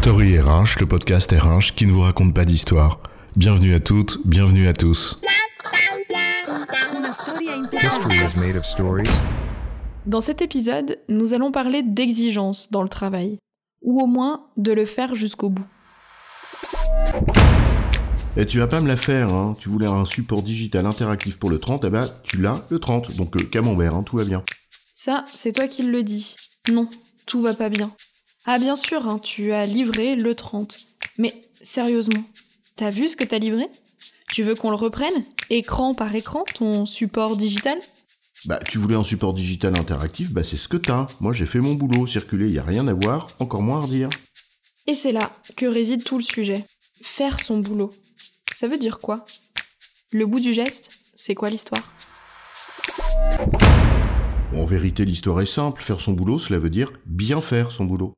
Story 0.00 0.38
RH, 0.38 0.78
le 0.78 0.86
podcast 0.86 1.32
RH 1.32 1.74
qui 1.74 1.84
ne 1.84 1.90
vous 1.90 2.02
raconte 2.02 2.32
pas 2.32 2.44
d'histoire. 2.44 3.00
Bienvenue 3.34 3.74
à 3.74 3.80
toutes, 3.80 4.20
bienvenue 4.24 4.68
à 4.68 4.72
tous. 4.72 5.18
History 7.82 8.16
is 8.16 8.38
made 8.38 8.56
of 8.56 8.64
stories. 8.64 9.10
Dans 10.06 10.20
cet 10.20 10.40
épisode, 10.40 11.00
nous 11.08 11.34
allons 11.34 11.50
parler 11.50 11.82
d'exigence 11.82 12.70
dans 12.70 12.82
le 12.82 12.88
travail, 12.88 13.38
ou 13.82 14.00
au 14.00 14.06
moins 14.06 14.46
de 14.56 14.70
le 14.72 14.86
faire 14.86 15.16
jusqu'au 15.16 15.50
bout. 15.50 15.66
Et 18.36 18.46
tu 18.46 18.60
vas 18.60 18.68
pas 18.68 18.80
me 18.80 18.86
la 18.86 18.96
faire, 18.96 19.34
hein. 19.34 19.56
Tu 19.58 19.68
voulais 19.68 19.88
un 19.88 20.04
support 20.04 20.44
digital 20.44 20.86
interactif 20.86 21.40
pour 21.40 21.50
le 21.50 21.58
30, 21.58 21.84
eh 21.84 21.90
ben 21.90 22.08
tu 22.22 22.40
l'as 22.40 22.64
le 22.70 22.78
30. 22.78 23.16
Donc 23.16 23.36
euh, 23.36 23.40
camembert, 23.40 23.96
hein, 23.96 24.04
tout 24.04 24.16
va 24.16 24.24
bien. 24.24 24.44
Ça, 24.92 25.24
c'est 25.34 25.52
toi 25.52 25.66
qui 25.66 25.82
le 25.82 26.04
dis. 26.04 26.36
Non, 26.70 26.88
tout 27.26 27.42
va 27.42 27.52
pas 27.52 27.68
bien. 27.68 27.90
Ah 28.50 28.58
bien 28.58 28.76
sûr, 28.76 29.06
hein, 29.06 29.18
tu 29.18 29.52
as 29.52 29.66
livré 29.66 30.16
le 30.16 30.34
30. 30.34 30.78
Mais 31.18 31.34
sérieusement, 31.60 32.24
t'as 32.76 32.88
vu 32.88 33.06
ce 33.06 33.14
que 33.14 33.24
t'as 33.24 33.38
livré? 33.38 33.66
Tu 34.32 34.42
veux 34.42 34.54
qu'on 34.54 34.70
le 34.70 34.76
reprenne? 34.76 35.12
Écran 35.50 35.92
par 35.92 36.14
écran, 36.14 36.44
ton 36.54 36.86
support 36.86 37.36
digital? 37.36 37.78
Bah 38.46 38.58
tu 38.58 38.78
voulais 38.78 38.94
un 38.94 39.04
support 39.04 39.34
digital 39.34 39.78
interactif, 39.78 40.32
bah 40.32 40.44
c'est 40.44 40.56
ce 40.56 40.66
que 40.66 40.78
t'as. 40.78 41.08
Moi 41.20 41.34
j'ai 41.34 41.44
fait 41.44 41.58
mon 41.58 41.74
boulot, 41.74 42.06
circuler, 42.06 42.48
y 42.48 42.58
a 42.58 42.62
rien 42.62 42.88
à 42.88 42.94
voir, 42.94 43.28
encore 43.38 43.60
moins 43.60 43.80
à 43.80 43.82
redire. 43.82 44.08
Et 44.86 44.94
c'est 44.94 45.12
là 45.12 45.30
que 45.54 45.66
réside 45.66 46.02
tout 46.02 46.16
le 46.16 46.24
sujet. 46.24 46.64
Faire 47.02 47.40
son 47.40 47.58
boulot. 47.58 47.90
Ça 48.54 48.66
veut 48.66 48.78
dire 48.78 48.98
quoi? 48.98 49.26
Le 50.10 50.24
bout 50.24 50.40
du 50.40 50.54
geste, 50.54 50.88
c'est 51.14 51.34
quoi 51.34 51.50
l'histoire? 51.50 51.84
En 54.56 54.64
vérité, 54.64 55.04
l'histoire 55.04 55.42
est 55.42 55.46
simple. 55.46 55.82
Faire 55.82 56.00
son 56.00 56.12
boulot, 56.12 56.38
cela 56.38 56.58
veut 56.58 56.70
dire 56.70 56.90
bien 57.04 57.42
faire 57.42 57.72
son 57.72 57.84
boulot. 57.84 58.14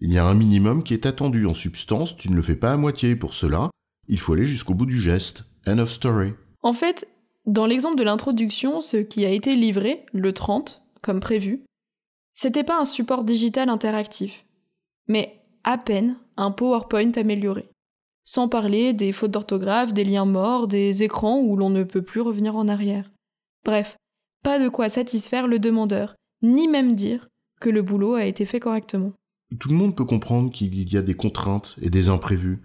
Il 0.00 0.12
y 0.12 0.18
a 0.18 0.26
un 0.26 0.34
minimum 0.34 0.82
qui 0.82 0.92
est 0.92 1.06
attendu 1.06 1.46
en 1.46 1.54
substance, 1.54 2.16
tu 2.16 2.30
ne 2.30 2.36
le 2.36 2.42
fais 2.42 2.56
pas 2.56 2.72
à 2.72 2.76
moitié. 2.76 3.16
Pour 3.16 3.32
cela, 3.32 3.70
il 4.08 4.18
faut 4.18 4.34
aller 4.34 4.46
jusqu'au 4.46 4.74
bout 4.74 4.86
du 4.86 5.00
geste. 5.00 5.44
End 5.66 5.78
of 5.78 5.90
story. 5.90 6.34
En 6.62 6.72
fait, 6.72 7.08
dans 7.46 7.66
l'exemple 7.66 7.96
de 7.96 8.04
l'introduction, 8.04 8.80
ce 8.80 8.98
qui 8.98 9.24
a 9.24 9.30
été 9.30 9.56
livré, 9.56 10.04
le 10.12 10.32
30, 10.32 10.82
comme 11.00 11.20
prévu, 11.20 11.64
c'était 12.34 12.64
pas 12.64 12.78
un 12.78 12.84
support 12.84 13.24
digital 13.24 13.70
interactif, 13.70 14.44
mais 15.08 15.40
à 15.64 15.78
peine 15.78 16.16
un 16.36 16.50
PowerPoint 16.50 17.12
amélioré. 17.16 17.70
Sans 18.24 18.48
parler 18.48 18.92
des 18.92 19.12
fautes 19.12 19.30
d'orthographe, 19.30 19.94
des 19.94 20.04
liens 20.04 20.26
morts, 20.26 20.66
des 20.66 21.02
écrans 21.04 21.38
où 21.38 21.56
l'on 21.56 21.70
ne 21.70 21.84
peut 21.84 22.02
plus 22.02 22.20
revenir 22.20 22.56
en 22.56 22.68
arrière. 22.68 23.10
Bref, 23.64 23.96
pas 24.42 24.58
de 24.58 24.68
quoi 24.68 24.88
satisfaire 24.88 25.46
le 25.46 25.58
demandeur, 25.58 26.14
ni 26.42 26.68
même 26.68 26.94
dire 26.94 27.28
que 27.60 27.70
le 27.70 27.82
boulot 27.82 28.14
a 28.14 28.24
été 28.24 28.44
fait 28.44 28.60
correctement. 28.60 29.12
Tout 29.58 29.68
le 29.68 29.76
monde 29.76 29.96
peut 29.96 30.04
comprendre 30.04 30.50
qu'il 30.50 30.92
y 30.92 30.96
a 30.96 31.02
des 31.02 31.14
contraintes 31.14 31.76
et 31.80 31.90
des 31.90 32.08
imprévus. 32.08 32.62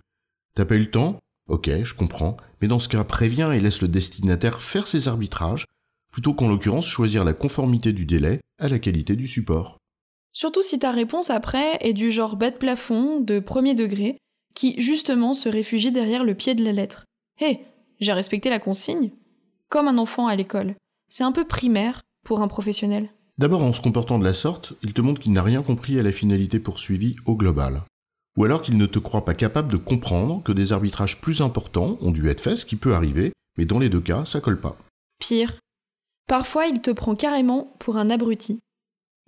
T'as 0.55 0.65
pas 0.65 0.75
eu 0.75 0.79
le 0.79 0.91
temps? 0.91 1.19
Ok, 1.47 1.69
je 1.83 1.93
comprends, 1.93 2.37
mais 2.61 2.67
dans 2.67 2.79
ce 2.79 2.89
cas, 2.89 3.03
préviens 3.03 3.51
et 3.51 3.59
laisse 3.59 3.81
le 3.81 3.87
destinataire 3.87 4.61
faire 4.61 4.87
ses 4.87 5.07
arbitrages, 5.07 5.65
plutôt 6.11 6.33
qu'en 6.33 6.49
l'occurrence 6.49 6.87
choisir 6.87 7.23
la 7.23 7.33
conformité 7.33 7.93
du 7.93 8.05
délai 8.05 8.41
à 8.59 8.67
la 8.67 8.79
qualité 8.79 9.15
du 9.15 9.27
support. 9.27 9.77
Surtout 10.33 10.61
si 10.61 10.79
ta 10.79 10.91
réponse 10.91 11.29
après 11.29 11.77
est 11.81 11.93
du 11.93 12.09
genre 12.09 12.35
bas 12.35 12.51
de 12.51 12.57
plafond, 12.57 13.19
de 13.19 13.39
premier 13.39 13.73
degré, 13.73 14.17
qui 14.55 14.79
justement 14.81 15.33
se 15.33 15.49
réfugie 15.49 15.91
derrière 15.91 16.23
le 16.23 16.35
pied 16.35 16.55
de 16.55 16.63
la 16.63 16.71
lettre. 16.71 17.05
Hé, 17.39 17.59
j'ai 17.99 18.13
respecté 18.13 18.49
la 18.49 18.59
consigne? 18.59 19.11
Comme 19.69 19.87
un 19.87 19.97
enfant 19.97 20.27
à 20.27 20.35
l'école. 20.35 20.75
C'est 21.09 21.23
un 21.23 21.31
peu 21.31 21.45
primaire 21.45 22.01
pour 22.23 22.41
un 22.41 22.47
professionnel. 22.47 23.09
D'abord, 23.41 23.63
en 23.63 23.73
se 23.73 23.81
comportant 23.81 24.19
de 24.19 24.23
la 24.23 24.35
sorte, 24.35 24.73
il 24.83 24.93
te 24.93 25.01
montre 25.01 25.19
qu'il 25.19 25.31
n'a 25.31 25.41
rien 25.41 25.63
compris 25.63 25.97
à 25.97 26.03
la 26.03 26.11
finalité 26.11 26.59
poursuivie 26.59 27.15
au 27.25 27.35
global. 27.35 27.85
Ou 28.37 28.45
alors 28.45 28.61
qu'il 28.61 28.77
ne 28.77 28.85
te 28.85 28.99
croit 28.99 29.25
pas 29.25 29.33
capable 29.33 29.71
de 29.71 29.77
comprendre 29.77 30.43
que 30.43 30.51
des 30.51 30.73
arbitrages 30.73 31.19
plus 31.19 31.41
importants 31.41 31.97
ont 32.01 32.11
dû 32.11 32.29
être 32.29 32.41
faits, 32.41 32.57
ce 32.57 32.67
qui 32.67 32.75
peut 32.75 32.93
arriver, 32.93 33.33
mais 33.57 33.65
dans 33.65 33.79
les 33.79 33.89
deux 33.89 33.99
cas, 33.99 34.25
ça 34.25 34.41
colle 34.41 34.61
pas. 34.61 34.77
Pire, 35.17 35.57
parfois 36.27 36.67
il 36.67 36.83
te 36.83 36.91
prend 36.91 37.15
carrément 37.15 37.75
pour 37.79 37.97
un 37.97 38.11
abruti. 38.11 38.59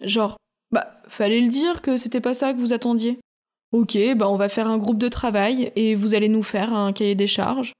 Genre, 0.03 0.37
bah, 0.71 1.01
fallait 1.07 1.41
le 1.41 1.49
dire 1.49 1.81
que 1.81 1.97
c'était 1.97 2.21
pas 2.21 2.35
ça 2.35 2.53
que 2.53 2.59
vous 2.59 2.71
attendiez. 2.71 3.19
Ok, 3.71 3.97
bah 4.15 4.29
on 4.29 4.37
va 4.37 4.47
faire 4.47 4.67
un 4.67 4.77
groupe 4.77 4.99
de 4.99 5.09
travail 5.09 5.71
et 5.75 5.95
vous 5.95 6.13
allez 6.13 6.29
nous 6.29 6.43
faire 6.43 6.71
un 6.71 6.93
cahier 6.93 7.15
des 7.15 7.25
charges. 7.25 7.73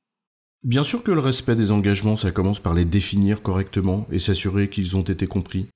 Bien 0.64 0.84
sûr 0.84 1.04
que 1.04 1.12
le 1.12 1.20
respect 1.20 1.56
des 1.56 1.72
engagements, 1.72 2.16
ça 2.16 2.32
commence 2.32 2.60
par 2.60 2.74
les 2.74 2.86
définir 2.86 3.44
correctement 3.44 4.08
et 4.12 4.18
s'assurer 4.18 4.68
qu'ils 4.72 4.98
ont 4.98 5.04
été 5.04 5.28
compris. 5.28 5.68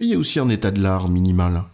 Et 0.00 0.04
il 0.04 0.10
y 0.10 0.14
a 0.14 0.18
aussi 0.18 0.40
un 0.40 0.48
état 0.48 0.70
de 0.70 0.82
l'art 0.82 1.08
minimal. 1.08 1.64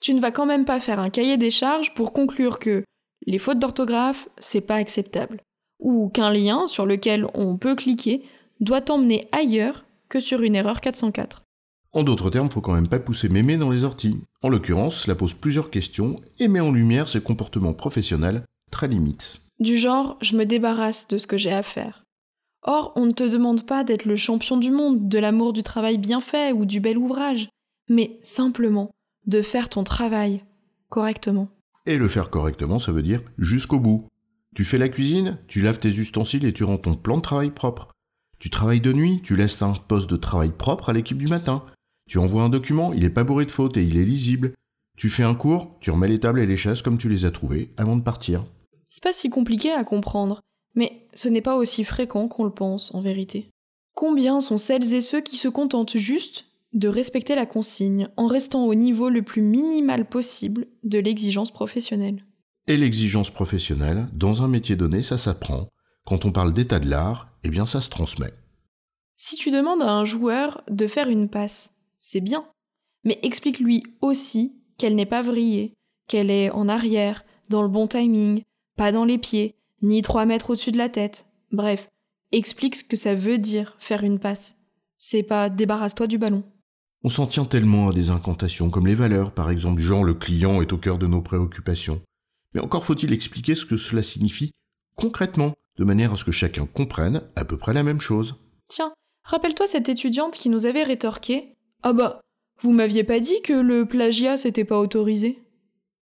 Tu 0.00 0.14
ne 0.14 0.20
vas 0.20 0.30
quand 0.30 0.46
même 0.46 0.64
pas 0.64 0.80
faire 0.80 1.00
un 1.00 1.10
cahier 1.10 1.36
des 1.36 1.50
charges 1.50 1.94
pour 1.94 2.12
conclure 2.12 2.58
que 2.58 2.84
les 3.26 3.38
fautes 3.38 3.58
d'orthographe, 3.58 4.28
c'est 4.38 4.60
pas 4.60 4.76
acceptable. 4.76 5.40
Ou 5.78 6.08
qu'un 6.08 6.32
lien 6.32 6.66
sur 6.66 6.86
lequel 6.86 7.26
on 7.34 7.56
peut 7.56 7.74
cliquer 7.74 8.22
doit 8.60 8.80
t'emmener 8.80 9.28
ailleurs 9.32 9.84
que 10.08 10.20
sur 10.20 10.42
une 10.42 10.56
erreur 10.56 10.80
404. 10.80 11.42
En 11.92 12.02
d'autres 12.02 12.30
termes, 12.30 12.50
faut 12.50 12.60
quand 12.60 12.74
même 12.74 12.88
pas 12.88 12.98
pousser 12.98 13.28
mémé 13.28 13.56
dans 13.56 13.70
les 13.70 13.84
orties. 13.84 14.18
En 14.42 14.48
l'occurrence, 14.48 14.96
cela 14.96 15.14
pose 15.14 15.34
plusieurs 15.34 15.70
questions 15.70 16.16
et 16.40 16.48
met 16.48 16.60
en 16.60 16.72
lumière 16.72 17.08
ses 17.08 17.22
comportements 17.22 17.72
professionnels 17.72 18.44
très 18.70 18.88
limites. 18.88 19.40
Du 19.60 19.78
genre, 19.78 20.18
je 20.20 20.36
me 20.36 20.44
débarrasse 20.44 21.06
de 21.08 21.18
ce 21.18 21.28
que 21.28 21.36
j'ai 21.36 21.52
à 21.52 21.62
faire. 21.62 22.03
Or, 22.64 22.92
on 22.96 23.04
ne 23.04 23.10
te 23.10 23.24
demande 23.24 23.66
pas 23.66 23.84
d'être 23.84 24.06
le 24.06 24.16
champion 24.16 24.56
du 24.56 24.70
monde, 24.70 25.08
de 25.08 25.18
l'amour 25.18 25.52
du 25.52 25.62
travail 25.62 25.98
bien 25.98 26.20
fait 26.20 26.52
ou 26.52 26.64
du 26.64 26.80
bel 26.80 26.96
ouvrage, 26.96 27.48
mais 27.90 28.18
simplement 28.22 28.90
de 29.26 29.42
faire 29.42 29.68
ton 29.68 29.84
travail 29.84 30.42
correctement. 30.88 31.48
Et 31.86 31.98
le 31.98 32.08
faire 32.08 32.30
correctement, 32.30 32.78
ça 32.78 32.92
veut 32.92 33.02
dire 33.02 33.20
jusqu'au 33.36 33.78
bout. 33.78 34.08
Tu 34.54 34.64
fais 34.64 34.78
la 34.78 34.88
cuisine, 34.88 35.38
tu 35.46 35.60
laves 35.60 35.78
tes 35.78 35.88
ustensiles 35.88 36.46
et 36.46 36.54
tu 36.54 36.64
rends 36.64 36.78
ton 36.78 36.94
plan 36.94 37.18
de 37.18 37.22
travail 37.22 37.50
propre. 37.50 37.88
Tu 38.38 38.48
travailles 38.48 38.80
de 38.80 38.92
nuit, 38.92 39.20
tu 39.22 39.36
laisses 39.36 39.60
un 39.60 39.74
poste 39.74 40.08
de 40.08 40.16
travail 40.16 40.50
propre 40.50 40.88
à 40.88 40.92
l'équipe 40.94 41.18
du 41.18 41.26
matin. 41.26 41.64
Tu 42.08 42.18
envoies 42.18 42.42
un 42.42 42.48
document, 42.48 42.92
il 42.94 43.00
n'est 43.00 43.10
pas 43.10 43.24
bourré 43.24 43.44
de 43.44 43.50
fautes 43.50 43.76
et 43.76 43.84
il 43.84 43.98
est 43.98 44.04
lisible. 44.04 44.54
Tu 44.96 45.10
fais 45.10 45.22
un 45.22 45.34
cours, 45.34 45.76
tu 45.80 45.90
remets 45.90 46.08
les 46.08 46.20
tables 46.20 46.40
et 46.40 46.46
les 46.46 46.56
chaises 46.56 46.80
comme 46.80 46.98
tu 46.98 47.08
les 47.08 47.26
as 47.26 47.30
trouvées 47.30 47.74
avant 47.76 47.96
de 47.96 48.02
partir. 48.02 48.44
C'est 48.88 49.02
pas 49.02 49.12
si 49.12 49.28
compliqué 49.28 49.72
à 49.72 49.84
comprendre, 49.84 50.40
mais 50.74 51.06
ce 51.14 51.28
n'est 51.28 51.40
pas 51.40 51.56
aussi 51.56 51.84
fréquent 51.84 52.28
qu'on 52.28 52.44
le 52.44 52.50
pense 52.50 52.94
en 52.94 53.00
vérité. 53.00 53.48
Combien 53.94 54.40
sont 54.40 54.56
celles 54.56 54.94
et 54.94 55.00
ceux 55.00 55.20
qui 55.20 55.36
se 55.36 55.48
contentent 55.48 55.96
juste 55.96 56.46
de 56.72 56.88
respecter 56.88 57.36
la 57.36 57.46
consigne 57.46 58.08
en 58.16 58.26
restant 58.26 58.66
au 58.66 58.74
niveau 58.74 59.08
le 59.08 59.22
plus 59.22 59.42
minimal 59.42 60.08
possible 60.08 60.66
de 60.82 60.98
l'exigence 60.98 61.52
professionnelle? 61.52 62.24
Et 62.66 62.76
l'exigence 62.76 63.30
professionnelle, 63.30 64.08
dans 64.12 64.42
un 64.42 64.48
métier 64.48 64.74
donné, 64.74 65.02
ça 65.02 65.18
s'apprend. 65.18 65.68
Quand 66.06 66.24
on 66.24 66.32
parle 66.32 66.52
d'état 66.52 66.80
de 66.80 66.88
l'art, 66.88 67.28
eh 67.44 67.50
bien 67.50 67.66
ça 67.66 67.80
se 67.80 67.90
transmet. 67.90 68.32
Si 69.16 69.36
tu 69.36 69.50
demandes 69.50 69.82
à 69.82 69.92
un 69.92 70.04
joueur 70.04 70.62
de 70.68 70.86
faire 70.86 71.08
une 71.08 71.28
passe, 71.28 71.76
c'est 71.98 72.20
bien, 72.20 72.46
mais 73.04 73.18
explique-lui 73.22 73.84
aussi 74.00 74.60
qu'elle 74.76 74.96
n'est 74.96 75.06
pas 75.06 75.22
vrillée, 75.22 75.74
qu'elle 76.08 76.30
est 76.30 76.50
en 76.50 76.68
arrière, 76.68 77.24
dans 77.48 77.62
le 77.62 77.68
bon 77.68 77.86
timing, 77.86 78.42
pas 78.76 78.90
dans 78.90 79.04
les 79.04 79.18
pieds, 79.18 79.54
ni 79.84 80.02
trois 80.02 80.26
mètres 80.26 80.50
au-dessus 80.50 80.72
de 80.72 80.78
la 80.78 80.88
tête. 80.88 81.26
Bref, 81.52 81.88
explique 82.32 82.74
ce 82.74 82.84
que 82.84 82.96
ça 82.96 83.14
veut 83.14 83.38
dire 83.38 83.76
faire 83.78 84.02
une 84.02 84.18
passe. 84.18 84.56
C'est 84.98 85.22
pas 85.22 85.48
débarrasse-toi 85.48 86.06
du 86.06 86.18
ballon. 86.18 86.42
On 87.02 87.08
s'en 87.08 87.26
tient 87.26 87.44
tellement 87.44 87.90
à 87.90 87.92
des 87.92 88.10
incantations 88.10 88.70
comme 88.70 88.86
les 88.86 88.94
valeurs, 88.94 89.32
par 89.32 89.50
exemple, 89.50 89.78
du 89.78 89.86
genre 89.86 90.04
le 90.04 90.14
client 90.14 90.62
est 90.62 90.72
au 90.72 90.78
cœur 90.78 90.98
de 90.98 91.06
nos 91.06 91.20
préoccupations. 91.20 92.00
Mais 92.54 92.60
encore 92.60 92.84
faut-il 92.84 93.12
expliquer 93.12 93.54
ce 93.54 93.66
que 93.66 93.76
cela 93.76 94.02
signifie 94.02 94.52
concrètement, 94.96 95.54
de 95.76 95.84
manière 95.84 96.12
à 96.12 96.16
ce 96.16 96.24
que 96.24 96.32
chacun 96.32 96.66
comprenne 96.66 97.22
à 97.36 97.44
peu 97.44 97.56
près 97.56 97.74
la 97.74 97.82
même 97.82 98.00
chose. 98.00 98.36
Tiens, 98.68 98.92
rappelle-toi 99.24 99.66
cette 99.66 99.88
étudiante 99.88 100.36
qui 100.36 100.48
nous 100.48 100.66
avait 100.66 100.82
rétorqué 100.82 101.56
Ah 101.82 101.92
bah, 101.92 102.20
vous 102.60 102.72
m'aviez 102.72 103.04
pas 103.04 103.20
dit 103.20 103.42
que 103.42 103.52
le 103.52 103.86
plagiat 103.86 104.36
c'était 104.36 104.64
pas 104.64 104.78
autorisé? 104.78 105.38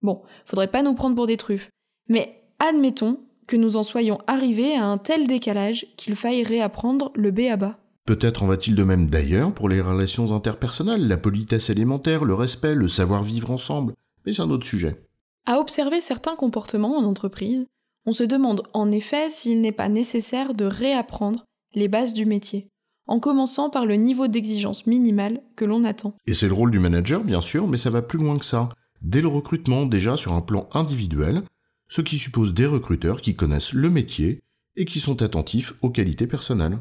Bon, 0.02 0.22
faudrait 0.46 0.70
pas 0.70 0.82
nous 0.82 0.94
prendre 0.94 1.16
pour 1.16 1.26
des 1.26 1.36
truffes. 1.36 1.70
Mais 2.08 2.40
admettons 2.60 3.20
que 3.48 3.56
nous 3.56 3.76
en 3.76 3.82
soyons 3.82 4.18
arrivés 4.28 4.76
à 4.76 4.86
un 4.86 4.98
tel 4.98 5.26
décalage 5.26 5.86
qu'il 5.96 6.14
faille 6.14 6.44
réapprendre 6.44 7.10
le 7.16 7.32
B 7.32 7.40
à 7.50 7.56
bas. 7.56 7.78
Peut-être 8.04 8.42
en 8.42 8.46
va-t-il 8.46 8.76
de 8.76 8.84
même 8.84 9.08
d'ailleurs 9.08 9.52
pour 9.52 9.68
les 9.68 9.80
relations 9.80 10.32
interpersonnelles, 10.32 11.08
la 11.08 11.16
politesse 11.16 11.68
élémentaire, 11.68 12.24
le 12.24 12.34
respect, 12.34 12.74
le 12.74 12.86
savoir-vivre 12.86 13.50
ensemble, 13.50 13.94
mais 14.24 14.32
c'est 14.32 14.42
un 14.42 14.50
autre 14.50 14.66
sujet. 14.66 15.02
À 15.46 15.58
observer 15.58 16.00
certains 16.00 16.36
comportements 16.36 16.96
en 16.96 17.04
entreprise, 17.04 17.66
on 18.06 18.12
se 18.12 18.24
demande 18.24 18.62
en 18.72 18.90
effet 18.90 19.28
s'il 19.28 19.60
n'est 19.60 19.72
pas 19.72 19.88
nécessaire 19.88 20.54
de 20.54 20.64
réapprendre 20.64 21.44
les 21.74 21.88
bases 21.88 22.14
du 22.14 22.24
métier, 22.24 22.68
en 23.06 23.18
commençant 23.18 23.70
par 23.70 23.86
le 23.86 23.96
niveau 23.96 24.28
d'exigence 24.28 24.86
minimal 24.86 25.42
que 25.56 25.64
l'on 25.64 25.84
attend. 25.84 26.14
Et 26.26 26.34
c'est 26.34 26.48
le 26.48 26.54
rôle 26.54 26.70
du 26.70 26.78
manager, 26.78 27.24
bien 27.24 27.40
sûr, 27.40 27.66
mais 27.66 27.78
ça 27.78 27.90
va 27.90 28.02
plus 28.02 28.18
loin 28.18 28.38
que 28.38 28.44
ça. 28.44 28.68
Dès 29.02 29.20
le 29.20 29.28
recrutement, 29.28 29.86
déjà 29.86 30.16
sur 30.16 30.32
un 30.32 30.40
plan 30.40 30.68
individuel, 30.72 31.42
ce 31.88 32.02
qui 32.02 32.18
suppose 32.18 32.54
des 32.54 32.66
recruteurs 32.66 33.22
qui 33.22 33.34
connaissent 33.34 33.72
le 33.72 33.90
métier 33.90 34.40
et 34.76 34.84
qui 34.84 35.00
sont 35.00 35.22
attentifs 35.22 35.74
aux 35.82 35.90
qualités 35.90 36.26
personnelles. 36.26 36.78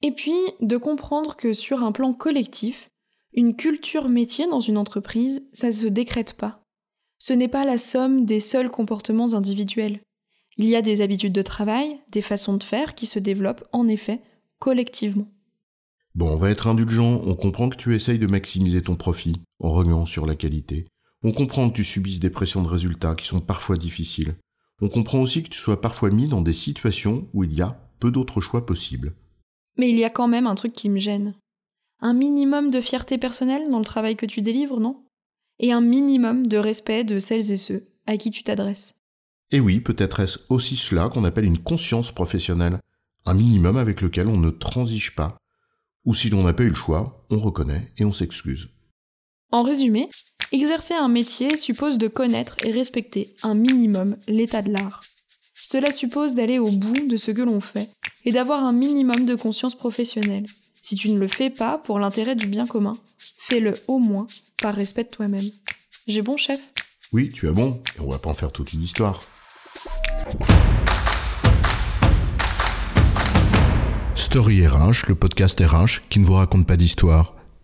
Et 0.00 0.12
puis, 0.12 0.34
de 0.60 0.76
comprendre 0.76 1.36
que 1.36 1.52
sur 1.52 1.82
un 1.82 1.92
plan 1.92 2.12
collectif, 2.12 2.88
une 3.34 3.54
culture 3.54 4.08
métier 4.08 4.46
dans 4.48 4.60
une 4.60 4.78
entreprise, 4.78 5.42
ça 5.52 5.70
se 5.70 5.86
décrète 5.86 6.34
pas. 6.34 6.62
Ce 7.18 7.32
n'est 7.32 7.48
pas 7.48 7.64
la 7.64 7.78
somme 7.78 8.24
des 8.24 8.40
seuls 8.40 8.70
comportements 8.70 9.34
individuels. 9.34 10.00
Il 10.56 10.68
y 10.68 10.76
a 10.76 10.82
des 10.82 11.00
habitudes 11.00 11.32
de 11.32 11.42
travail, 11.42 11.98
des 12.10 12.22
façons 12.22 12.56
de 12.56 12.64
faire 12.64 12.94
qui 12.94 13.06
se 13.06 13.18
développent 13.18 13.64
en 13.72 13.88
effet 13.88 14.20
collectivement. 14.58 15.28
Bon, 16.14 16.28
on 16.28 16.36
va 16.36 16.50
être 16.50 16.66
indulgent, 16.66 17.22
on 17.24 17.34
comprend 17.34 17.70
que 17.70 17.76
tu 17.76 17.94
essayes 17.94 18.18
de 18.18 18.26
maximiser 18.26 18.82
ton 18.82 18.96
profit 18.96 19.36
en 19.60 19.70
regnant 19.70 20.04
sur 20.04 20.26
la 20.26 20.34
qualité. 20.34 20.86
On 21.24 21.32
comprend 21.32 21.70
que 21.70 21.76
tu 21.76 21.84
subisses 21.84 22.20
des 22.20 22.30
pressions 22.30 22.62
de 22.62 22.68
résultats 22.68 23.14
qui 23.14 23.26
sont 23.26 23.40
parfois 23.40 23.76
difficiles. 23.76 24.34
On 24.80 24.88
comprend 24.88 25.20
aussi 25.20 25.42
que 25.42 25.48
tu 25.48 25.58
sois 25.58 25.80
parfois 25.80 26.10
mis 26.10 26.26
dans 26.26 26.40
des 26.40 26.52
situations 26.52 27.28
où 27.32 27.44
il 27.44 27.54
y 27.54 27.62
a 27.62 27.80
peu 28.00 28.10
d'autres 28.10 28.40
choix 28.40 28.66
possibles. 28.66 29.14
Mais 29.76 29.88
il 29.88 29.98
y 29.98 30.04
a 30.04 30.10
quand 30.10 30.26
même 30.26 30.48
un 30.48 30.56
truc 30.56 30.72
qui 30.72 30.90
me 30.90 30.98
gêne. 30.98 31.34
Un 32.00 32.14
minimum 32.14 32.72
de 32.72 32.80
fierté 32.80 33.18
personnelle 33.18 33.70
dans 33.70 33.78
le 33.78 33.84
travail 33.84 34.16
que 34.16 34.26
tu 34.26 34.42
délivres, 34.42 34.80
non? 34.80 35.04
Et 35.60 35.70
un 35.70 35.80
minimum 35.80 36.48
de 36.48 36.56
respect 36.56 37.04
de 37.04 37.20
celles 37.20 37.52
et 37.52 37.56
ceux 37.56 37.86
à 38.06 38.16
qui 38.16 38.32
tu 38.32 38.42
t'adresses. 38.42 38.94
Et 39.52 39.60
oui, 39.60 39.80
peut-être 39.80 40.18
est-ce 40.18 40.40
aussi 40.48 40.76
cela 40.76 41.08
qu'on 41.08 41.24
appelle 41.24 41.44
une 41.44 41.62
conscience 41.62 42.10
professionnelle, 42.10 42.80
un 43.26 43.34
minimum 43.34 43.76
avec 43.76 44.00
lequel 44.00 44.26
on 44.26 44.38
ne 44.38 44.50
transige 44.50 45.14
pas, 45.14 45.36
ou 46.04 46.14
si 46.14 46.30
l'on 46.30 46.42
n'a 46.42 46.52
pas 46.52 46.64
eu 46.64 46.70
le 46.70 46.74
choix, 46.74 47.24
on 47.30 47.38
reconnaît 47.38 47.92
et 47.98 48.04
on 48.04 48.10
s'excuse. 48.10 48.70
En 49.52 49.62
résumé, 49.62 50.08
exercer 50.52 50.94
un 50.94 51.08
métier 51.08 51.56
suppose 51.56 51.98
de 51.98 52.08
connaître 52.08 52.56
et 52.64 52.70
respecter 52.70 53.34
un 53.42 53.54
minimum 53.54 54.16
l'état 54.28 54.62
de 54.62 54.70
l'art. 54.70 55.02
Cela 55.54 55.90
suppose 55.90 56.34
d'aller 56.34 56.58
au 56.58 56.70
bout 56.70 57.08
de 57.08 57.16
ce 57.16 57.30
que 57.30 57.42
l'on 57.42 57.60
fait 57.60 57.88
et 58.24 58.32
d'avoir 58.32 58.62
un 58.62 58.72
minimum 58.72 59.24
de 59.24 59.34
conscience 59.34 59.74
professionnelle. 59.74 60.46
Si 60.80 60.94
tu 60.94 61.10
ne 61.10 61.18
le 61.18 61.28
fais 61.28 61.50
pas 61.50 61.78
pour 61.78 61.98
l'intérêt 61.98 62.36
du 62.36 62.46
bien 62.46 62.66
commun, 62.66 62.96
fais-le 63.38 63.72
au 63.88 63.98
moins 63.98 64.26
par 64.60 64.74
respect 64.74 65.04
de 65.04 65.08
toi-même. 65.08 65.50
J'ai 66.06 66.22
bon, 66.22 66.36
chef? 66.36 66.60
Oui, 67.12 67.30
tu 67.32 67.48
as 67.48 67.52
bon, 67.52 67.80
et 67.96 68.00
on 68.00 68.10
va 68.10 68.18
pas 68.18 68.30
en 68.30 68.34
faire 68.34 68.52
toute 68.52 68.72
une 68.72 68.82
histoire. 68.82 69.22
Story 74.14 74.66
RH, 74.66 75.08
le 75.08 75.14
podcast 75.14 75.60
RH 75.60 76.08
qui 76.08 76.18
ne 76.18 76.26
vous 76.26 76.34
raconte 76.34 76.66
pas 76.66 76.76
d'histoire. 76.76 77.34